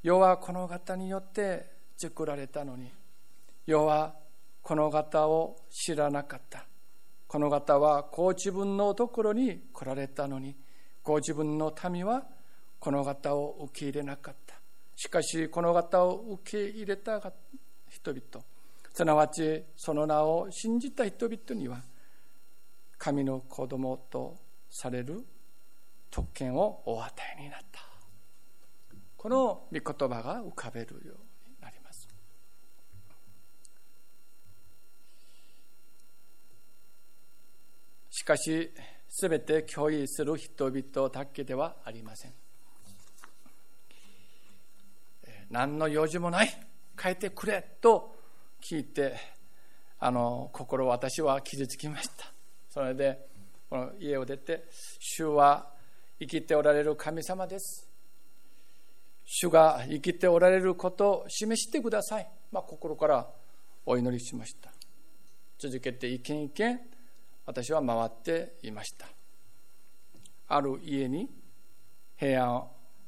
[0.02, 2.92] 世はこの方によって作られたのに
[3.66, 4.14] 世は
[4.62, 6.66] この方を知らなかった。
[7.26, 10.54] この方はご自分のところに来られたのに
[11.02, 12.24] ご自分の民は
[12.78, 14.45] この方を受け入れなかった。
[14.96, 17.20] しかしこの方を受け入れた
[17.88, 18.44] 人々
[18.92, 21.82] すなわちその名を信じた人々には
[22.98, 24.36] 神の子供と
[24.70, 25.24] される
[26.10, 27.80] 特権をお与えになった
[29.18, 31.12] この御言葉が浮かべるよ
[31.46, 32.08] うになります
[38.16, 38.72] しかし、
[39.10, 42.45] すべて共有する人々だけではありません。
[45.50, 46.48] 何の用事もない、
[47.00, 48.16] 帰ってくれと
[48.62, 49.16] 聞いて、
[49.98, 52.32] あの心私は傷つきました。
[52.68, 53.26] それで、
[53.68, 54.64] この家を出て、
[54.98, 55.68] 主は
[56.18, 57.88] 生きておられる神様です。
[59.24, 62.28] 主が生きておられることを示してください。
[62.52, 63.26] まあ、心から
[63.84, 64.70] お祈りしました。
[65.58, 66.80] 続けて、一軒一軒
[67.46, 69.06] 私は回っていました
[70.48, 71.30] ある家に
[72.16, 72.64] 平安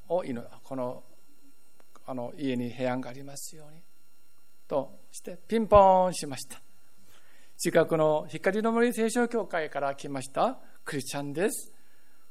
[0.09, 1.03] を祈るこの
[2.11, 3.83] あの家に平安がありますように。
[4.66, 6.62] としてピンポーンしました。
[7.59, 10.59] 近くの光の森聖書協会から来ました。
[10.87, 11.71] クリスチャンです。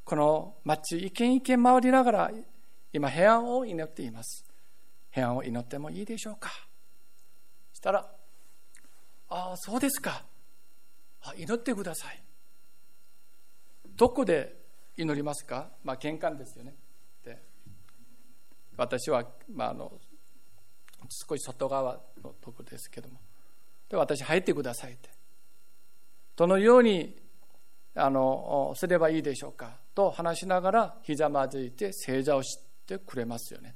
[0.03, 2.31] この町一軒一軒回りながら
[2.91, 4.45] 今平安を祈っています。
[5.11, 6.49] 平安を祈ってもいいでしょうか。
[7.71, 8.09] したら
[9.29, 10.25] ああそうですか。
[11.21, 12.23] あ祈ってください。
[13.95, 14.55] どこで
[14.97, 15.69] 祈りますか？
[15.83, 16.73] まあ玄関ですよね。
[18.77, 19.91] 私は、まあ、あの
[21.09, 23.19] 少し外側のとこですけども。
[23.89, 25.09] で私入ってくださいって。
[26.35, 27.15] どのように
[27.95, 29.79] あのすればいいでしょうか。
[29.95, 33.75] と話しながらひざまずいて正座をしてくれますよね。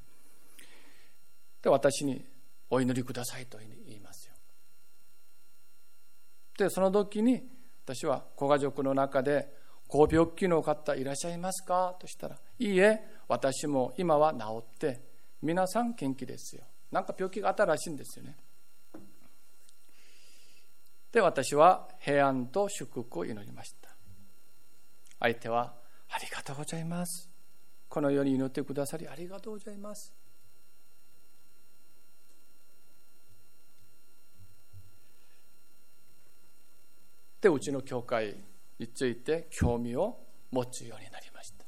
[1.62, 2.24] で私に
[2.70, 4.36] お祈りくださいと言いますよ。
[6.58, 7.44] でその時に
[7.86, 9.48] 私はご家族の中で
[9.88, 11.96] ご病気の方いらっしゃいますか？
[12.00, 15.00] としたらいいえ私も今は治って
[15.41, 16.64] 皆さん元気ですよ。
[16.91, 18.36] なんか病気があったらしいんですよね。
[21.14, 23.95] で私は平安と祝福を祈りました。
[25.22, 25.74] 相手は
[26.10, 27.30] ありがとうございます。
[27.88, 30.14] このように祈ってくださりありがとうございます。
[37.39, 38.36] でうちの教会
[38.78, 40.20] について興味を
[40.51, 41.61] 持つようになりました。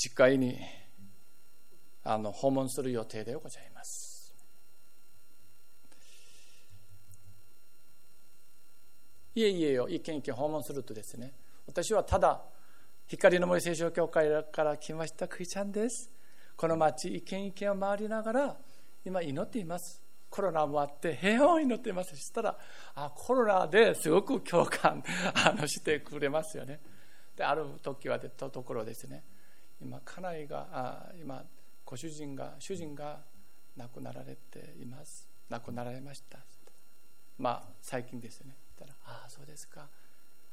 [0.00, 0.56] 次回に
[2.04, 4.32] あの訪問する予定でございます。
[9.34, 11.32] 家々を一軒一軒訪問するとですね
[11.66, 12.40] 私はただ
[13.08, 16.08] 光の森聖書協会から来ましたクリスチャンです。
[16.56, 18.56] この町一軒一軒を回りながら
[19.04, 20.00] 今祈っています。
[20.30, 22.10] コロナもあって平和を祈っています。
[22.10, 22.56] そしたら
[22.94, 25.02] あコロナですごく共感
[25.34, 26.78] あのしてくれますよね。
[27.34, 29.24] である時はでとところですね。
[29.80, 31.44] 今家内があ今
[31.84, 33.20] ご主人が主人が
[33.76, 35.28] 亡くなられています。
[35.48, 36.38] 亡くなられました。
[37.38, 38.56] まあ最近ですね。
[38.78, 39.82] たらああそうですか。
[39.82, 39.86] あ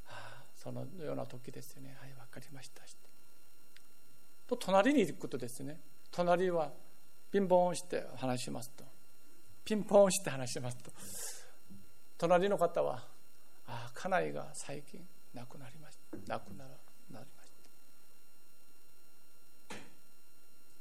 [0.09, 1.97] あそのような時ですよね。
[1.99, 2.83] はい分かりました。
[4.47, 5.79] と隣に行くとですね。
[6.11, 6.71] 隣は
[7.31, 8.83] ピンポンして話しますと。
[9.63, 10.91] ピンポンして話しますと。
[12.17, 13.03] 隣の方は
[13.65, 16.17] ああ家内が最近亡くなりました。
[16.27, 16.71] 亡くなり
[17.11, 17.44] ました。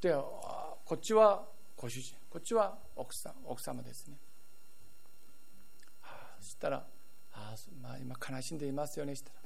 [0.00, 1.44] でこっちは
[1.76, 4.16] ご主人こっちは奥さん奥様ですね、
[6.40, 6.84] そしたら
[7.32, 9.36] あ、まあ、今悲しんでいますよねしたら。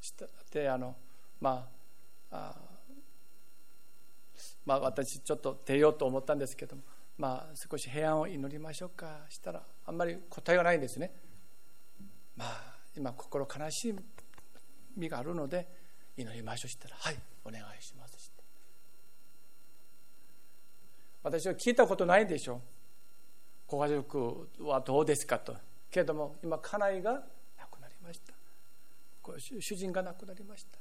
[0.00, 0.96] したであの
[1.40, 1.68] ま
[2.30, 2.54] ああ
[4.64, 6.82] まあ私ちょっと出ようと思ったんですけども
[7.18, 11.12] まあ少し平安を祈りましょうかしたらあんまり答えがないんですね。
[12.36, 13.94] まあ今心悲し
[14.96, 15.66] みがあるので
[16.16, 18.15] 祈りましょうしたらはいお願いします。
[21.26, 22.54] 私は聞いたことないでしょ。
[22.54, 22.60] う
[23.66, 25.56] ご家族はどうですかと。
[25.90, 27.14] けれども今家内が
[27.58, 28.32] 亡くなりました。
[29.60, 30.78] 主人が亡くなりました。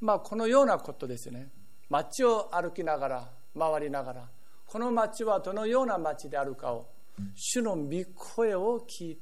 [0.00, 1.50] まあこのようなことですね。
[1.90, 4.28] 街を歩きながら回りながら
[4.64, 6.88] この街はどのような街であるかを
[7.34, 9.18] 主の御声を聞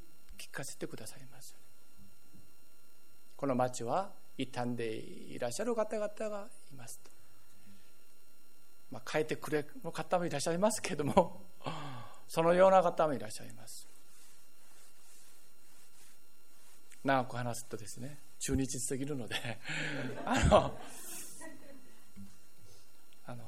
[0.52, 1.56] かせてくださいます。
[3.36, 7.11] この町は傷んでいらっしゃる方々がいますと。
[8.93, 11.40] まあ、書いてくれる方もいらっしゃいますけども
[12.28, 13.88] そのような方もいらっしゃいます。
[17.03, 19.34] 長く話すとですね中日すぎるので
[20.24, 20.78] あの
[23.26, 23.45] あの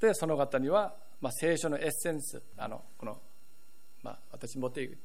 [0.00, 3.20] でその方には、まあ、聖書のエッセンスあのこの、
[4.02, 4.98] まあ、私持っている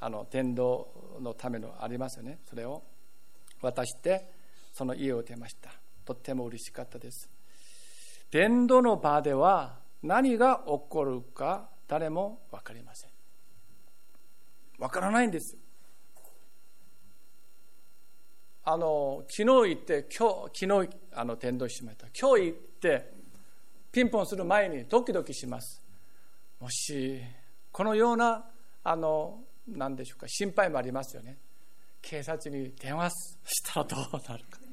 [0.00, 2.38] あの天道のためのありますよね。
[2.46, 2.82] それを
[3.60, 4.37] 渡して
[4.78, 5.72] その家を出ました。
[6.04, 7.28] とっても嬉しかったです。
[8.30, 13.10] 伝道の場では何が起こるか誰も分かりません。
[14.78, 15.56] 分からないんです
[18.62, 22.06] あの昨日行って今日昨日あの伝道しました。
[22.16, 23.10] 今日行って
[23.90, 25.82] ピンポンする前にドキドキします。
[26.60, 27.20] もし
[27.72, 28.44] このような
[28.84, 31.36] あの何でしょうか心配もありますよね。
[32.00, 33.10] 警察に電話
[33.44, 34.67] したらどうなるか。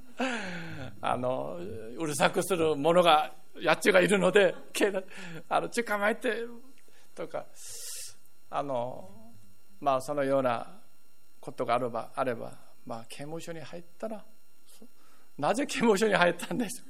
[1.02, 1.58] あの
[1.98, 4.56] うるさくする者がやっちがいるので
[5.50, 6.44] あの捕まえて
[7.14, 7.46] とか
[8.50, 9.10] あの
[9.80, 10.68] まあそのような
[11.40, 12.54] ことがあればあれば、
[12.86, 14.24] まあ、刑務所に入ったら
[15.38, 16.84] なぜ刑務所に入ったんです？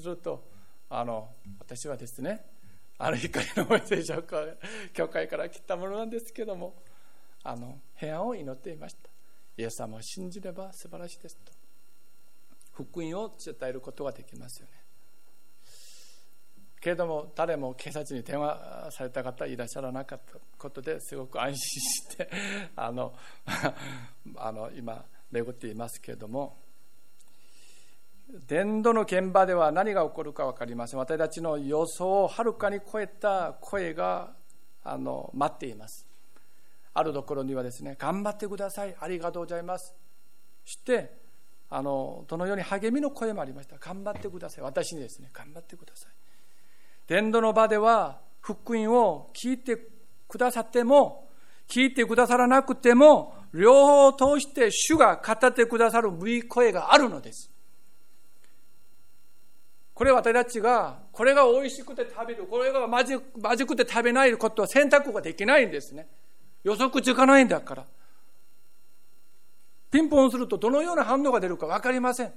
[0.00, 0.44] すると
[0.90, 2.44] あの私はですね
[2.98, 4.22] ある光のメッセージを
[4.92, 6.74] 教会から来たものなんですけども
[7.44, 9.08] あの平安を祈っていました。
[9.58, 11.55] イエス様を信じれば素晴らしいですと。
[12.76, 14.72] 福音を伝えることができますよね。
[16.78, 22.30] けれども誰も警察に電話された方いらっしゃらなかったことですごく安心して
[22.76, 23.14] あの
[24.36, 26.64] あの今巡っていますけれども。
[28.48, 30.98] 伝道の現場では何が起こるか分かりません。
[30.98, 34.34] 私たちの予想をはるかに超えた声が
[34.82, 36.04] あの待っています。
[36.92, 38.96] あるところにはですね頑張ってください。
[38.98, 39.94] ありがとうございます。
[40.64, 41.25] して
[41.68, 43.76] あのどのように励みの声もありました。
[43.78, 44.64] 頑張ってください。
[44.64, 46.12] 私にですね頑張ってください。
[47.06, 49.76] 伝道の場では福音を聞いて
[50.28, 51.28] くださっても
[51.68, 57.50] 聞いてくださらなくても両方を通して主が語ってくださる無い声があるのです。
[59.94, 66.06] これ私たちがこれが美味しくて食べるこれがまずまずくて食べないことは選択ができないんですね。
[66.62, 67.86] 予測つかないんだから。
[69.90, 72.32] ピンポンするとどのような反応が出るか分かりません。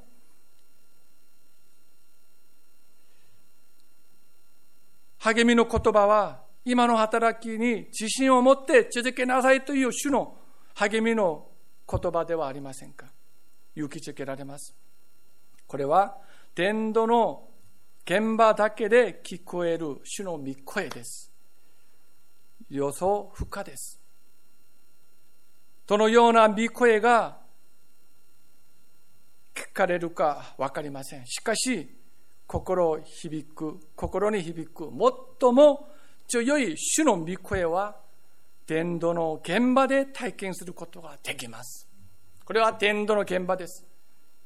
[5.19, 10.37] 励みの言葉は今の働きに自信を持って続けなさいという主の
[10.75, 11.47] 励みの
[11.91, 13.07] 言葉ではありませんか？
[13.75, 14.73] 勇気づけられます。
[15.67, 16.17] これは
[16.55, 17.49] 伝道の
[18.05, 21.31] 現場だけで聞こえる主の御声です。
[22.69, 23.98] 予想不可です。
[25.89, 27.39] どのような御声が
[29.55, 31.25] 聞かれるか分かりません。
[31.25, 31.89] しかし、
[32.45, 34.91] 心を響く、心に響く、
[35.41, 35.89] 最も
[36.27, 37.95] 強い主の御声は、
[38.67, 41.89] 伝道の現場で体験することができます。
[42.45, 43.83] これは伝道の現場です。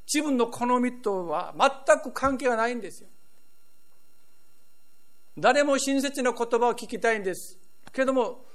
[0.08, 3.10] 自分の好みとは全く関係がないんですよ。
[5.38, 7.60] 誰も親切な言葉を聞きたいんです。
[7.92, 8.46] けども、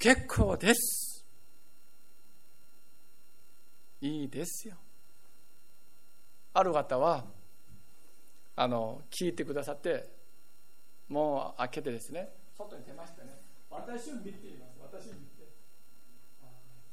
[0.00, 1.07] 結構です。
[4.00, 4.76] いいですよ。
[6.54, 7.24] ある方は、
[8.54, 10.08] あの、聞いてくださって、
[11.08, 13.30] もう開けてですね、外に出ましたね。
[13.70, 14.78] 私を見ています。
[14.80, 15.50] 私を見て。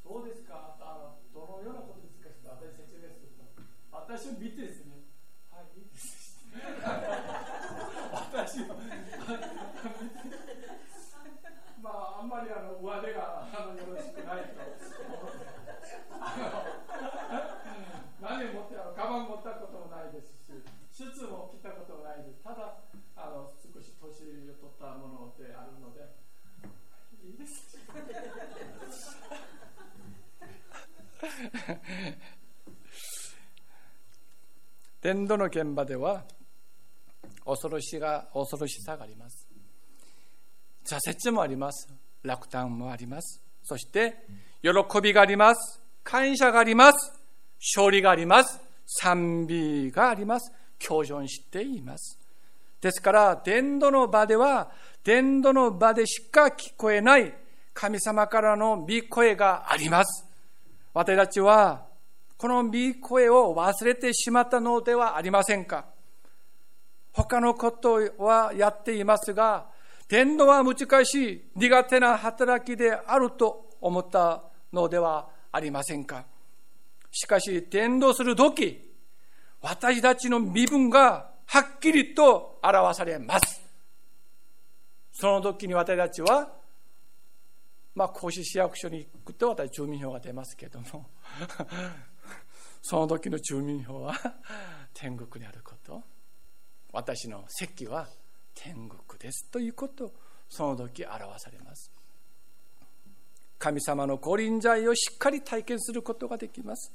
[0.03, 3.45] どうですかあのどのようなことですか私説明すると。
[3.91, 5.05] 私を見てですね、
[5.51, 6.41] はい、いいです。
[8.13, 8.65] 私を
[11.81, 15.55] まあ、あんまりあの上手があのよろしくないと思って。
[18.25, 20.57] 何を持ってあのカバン持ったこともないですし、
[20.89, 22.41] シュツも着たこともないです。
[22.41, 22.81] ただ、
[23.13, 26.09] あの少し年を取ったものであるので、
[27.13, 27.14] いいです。
[35.01, 36.25] 伝道の現場では
[37.45, 39.47] 恐ろしが恐ろしさがあります。
[40.83, 41.87] 挫折もあります。
[42.23, 43.41] 落胆もあります。
[43.63, 44.25] そして
[44.61, 44.71] 喜
[45.01, 45.81] びがあります。
[46.03, 47.13] 感謝があります。
[47.75, 48.59] 勝利があります。
[48.85, 50.51] 賛美があります。
[50.79, 52.24] 共存しています。
[52.85, 54.69] ですから伝道の場では
[55.03, 57.33] 伝道の場でしか聞こえない
[57.73, 60.23] 神様からの御声があります。
[60.93, 61.87] 私たちは
[62.37, 62.71] この御
[63.01, 65.85] 声を忘れてしまったのではありませんか？
[67.11, 69.65] 他のことはやっていますが、
[70.07, 76.25] 伝道は難しい苦手な働きであると思ったのではありませんか？
[77.09, 78.79] しかし、伝道するとき、
[79.59, 83.65] 私たちの身分がはっきりと表されます。
[85.17, 86.49] その時に私たちは、
[87.95, 91.09] まあ、甲子市役所に行くと私住民票が出ますけども
[92.83, 94.13] その時の住民票は
[94.93, 96.03] 天国にあること
[96.91, 98.09] 私の席は
[98.53, 100.13] 天国ですということ
[100.49, 101.89] その時表されます
[103.57, 106.91] 神様の御臨在をしっかり体験することができます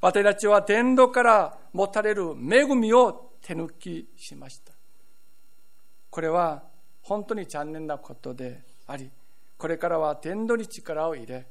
[0.00, 4.72] 私たちは天道から持たれる恵みを手抜きしました。
[6.08, 6.62] これは
[7.02, 9.10] 本当に残念なことであり
[9.56, 11.46] これからは天道に力を入れ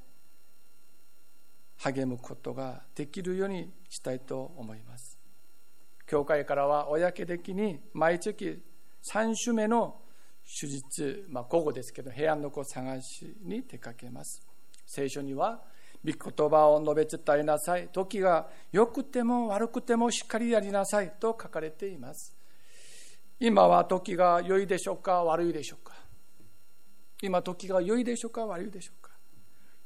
[1.78, 5.18] 励むことができるようにしたいと思います。
[6.08, 8.64] 教会からは公的に毎月
[9.04, 10.02] 3週目の
[10.44, 14.42] 手術、まあ、午後ですけど平安の子探しに出かけます。
[14.88, 15.62] 聖書には
[16.06, 17.90] 御言葉を述べ伝えなさい。
[17.90, 21.12] 時が良くても悪くてもしっかりやりなさい。
[21.20, 22.36] と書かれています。
[23.40, 25.24] 今は時が良いでしょうか？
[25.24, 25.94] 悪いでしょうか？
[27.22, 28.46] 今時が良いでしょうか？
[28.46, 29.12] 悪いでしょうか？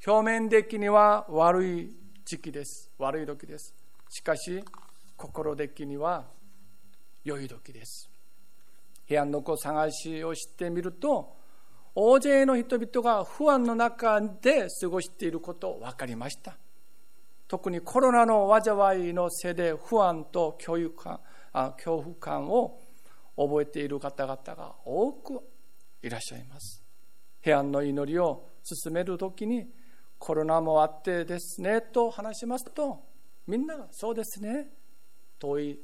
[0.06, 1.94] 表面的には悪い
[2.26, 2.92] 時期です。
[2.98, 3.74] 悪い時です。
[4.10, 4.64] しかし、
[5.18, 6.26] 心的には
[7.24, 8.10] 良い時です。
[9.08, 11.36] 部屋の子探しをしてみると、
[11.96, 16.58] 大勢の人々が不安の中で過ごしていること分かりました。
[17.48, 21.20] 特にコロナの災いのせいで不安と恐怖感
[21.52, 22.80] あ恐怖感を
[23.38, 25.42] 覚えている方々が多く
[26.02, 26.84] いらっしゃいます。
[27.42, 29.68] 平安の祈りを進めるときに
[30.18, 33.04] コロナもあってですねと話しますと
[33.46, 34.68] みんなそうですね
[35.38, 35.78] 同意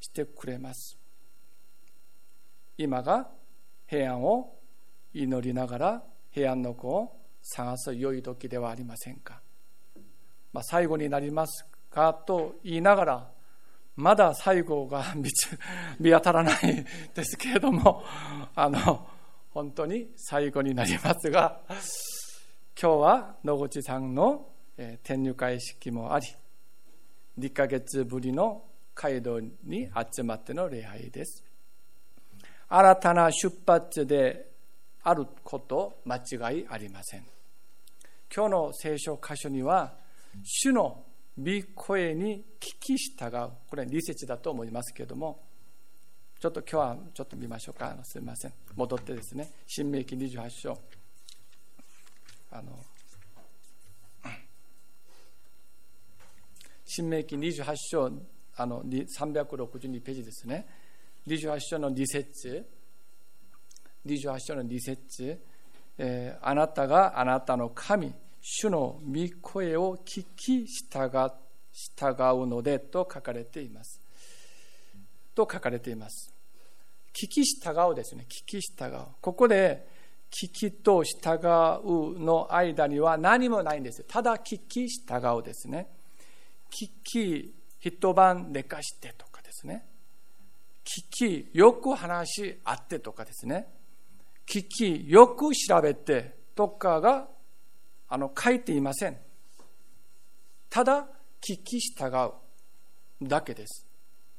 [0.00, 0.98] してくれます
[2.78, 3.28] 今が
[3.86, 4.54] 平安を
[5.14, 9.40] 祈りながら平安の子を探す良い時ではありませんか、
[10.52, 13.30] まあ、最後になりますかと言いながら
[13.96, 15.04] まだ最後が
[16.00, 16.84] 見当たらない
[17.14, 18.02] ですけれども
[18.54, 19.06] あの
[19.50, 21.78] 本当に最後になりますが今
[22.76, 26.26] 日は野口さんの転入会式もあり
[27.38, 31.44] 2ヶ月ぶりの街道に集まっての礼拝です。
[32.68, 34.53] 新たな出発で
[35.04, 37.24] あること間違いありません。
[38.34, 39.94] 今日の聖書箇所には
[40.42, 41.04] 主の
[41.38, 41.44] 御
[41.74, 43.50] 声に聞き従う。
[43.68, 45.40] これは理説だと思いますけれども。
[46.40, 47.96] ちょっと今日はちょっと見ましょうか。
[48.02, 48.52] すみません。
[48.74, 49.50] 戻ってですね。
[49.66, 50.78] 新明記28章。
[52.50, 52.78] あの
[56.84, 58.12] 新明記28章
[58.56, 60.66] あの362ページですね。
[61.26, 62.66] 28章の2節
[64.06, 65.40] 28章の2節、
[65.98, 71.10] えー、あなたがあなたの神主の御声を聞き従
[71.72, 74.00] 従うのでと書かれています。
[75.34, 76.32] と書かれています。
[77.12, 78.26] 聞き従うですね。
[78.28, 79.00] 聞き従う。
[79.20, 79.86] ここで
[80.30, 81.38] 聞きと従
[81.84, 84.04] うの間には何もないんです。
[84.04, 85.88] ただ聞き従うですね。
[86.70, 89.86] 聞き、一晩寝かしてとかですね。
[90.84, 93.68] 聞きよく話し合ってとかですね。
[94.46, 97.28] 聞きよく調べてとかが
[98.08, 99.16] あの書いていません。
[100.70, 101.06] ただ
[101.40, 102.14] 聞き従
[103.22, 103.86] うだけです。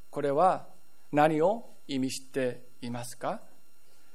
[0.10, 0.68] これは
[1.12, 3.42] 何を意味していますか？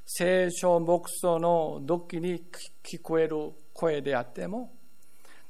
[0.06, 2.42] 聖書牧師の時に
[2.82, 4.72] 聞こえる声であっても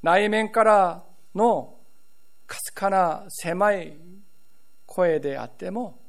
[0.03, 1.77] 内面からの
[2.45, 3.97] かすかな狭い
[4.85, 6.00] 声であっても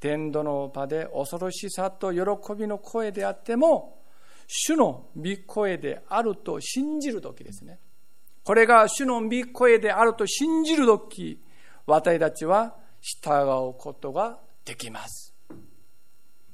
[0.00, 2.20] 天道の場で恐ろしさと喜
[2.58, 4.02] びの声であっても
[4.46, 7.78] 主の御声であると信じる時ですね。
[8.44, 11.42] これが主の御声であると信じる時
[11.86, 15.34] 私たちは従うことができます。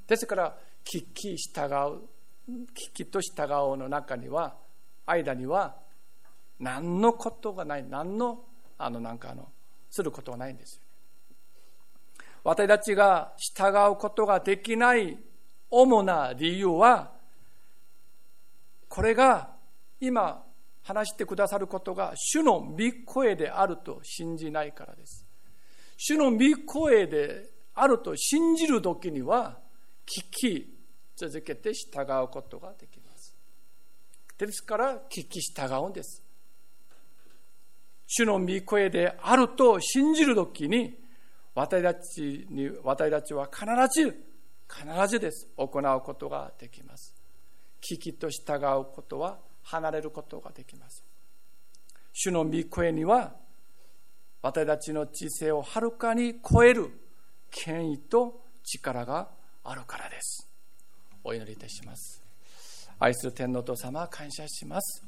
[0.07, 2.01] ですから聞き従う
[2.75, 4.57] 聞きと従うの中には
[5.07, 5.77] 間には
[6.61, 8.45] 何のことがない何の
[8.79, 9.49] あのなんかあの
[9.91, 10.82] することがないんですよ。
[12.45, 15.19] 私たちが従うことができない
[15.71, 17.13] 主な理由は
[18.89, 19.51] これが
[20.01, 20.45] 今
[20.83, 22.77] 話してくださることが主の御
[23.07, 25.25] 声であると信じないからです。
[25.97, 29.59] 主の御声であると信じる時には
[30.05, 30.77] 聞き
[31.17, 33.35] 続けて従うことができます。
[34.37, 36.23] ですから聞き従うんです。
[38.07, 41.02] 主の御声であると信じる時に
[41.55, 43.67] 私たちに私たちは必
[44.03, 44.25] ず
[44.69, 45.49] 必ずです。
[45.57, 47.15] 行うことができます。
[47.83, 51.05] 聞きと従うことは離れることができます。
[52.13, 53.35] 主の御声には
[54.41, 56.91] 私たちの知性をはるかに超える
[57.51, 59.29] 権威と力が
[59.65, 60.49] あるからです。
[61.23, 62.23] お祈りいたします。
[62.99, 65.05] 愛する天皇と様感謝します。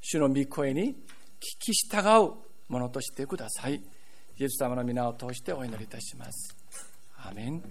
[0.00, 0.94] 主の御声に聞
[1.60, 2.32] き従う
[2.68, 3.82] ものとしてください。
[4.36, 6.56] イエス様の皆を通してお祈りいたします。
[7.16, 7.62] アメン